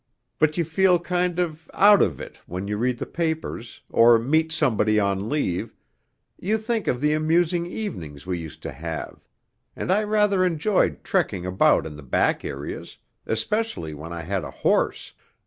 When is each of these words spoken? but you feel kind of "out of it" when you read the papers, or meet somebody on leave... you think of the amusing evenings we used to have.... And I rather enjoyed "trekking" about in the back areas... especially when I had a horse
but 0.39 0.57
you 0.57 0.63
feel 0.63 0.97
kind 0.97 1.37
of 1.37 1.69
"out 1.75 2.01
of 2.01 2.19
it" 2.19 2.37
when 2.47 2.67
you 2.67 2.75
read 2.75 2.97
the 2.97 3.05
papers, 3.05 3.81
or 3.91 4.17
meet 4.17 4.51
somebody 4.51 4.99
on 4.99 5.29
leave... 5.29 5.75
you 6.39 6.57
think 6.57 6.87
of 6.87 6.99
the 7.01 7.13
amusing 7.13 7.67
evenings 7.67 8.25
we 8.25 8.39
used 8.39 8.63
to 8.63 8.71
have.... 8.71 9.19
And 9.75 9.91
I 9.91 10.01
rather 10.01 10.43
enjoyed 10.43 11.03
"trekking" 11.03 11.45
about 11.45 11.85
in 11.85 11.97
the 11.97 12.01
back 12.01 12.43
areas... 12.43 12.97
especially 13.27 13.93
when 13.93 14.11
I 14.11 14.21
had 14.21 14.43
a 14.43 14.49
horse 14.49 15.13